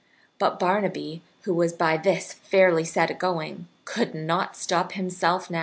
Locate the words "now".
4.47-4.53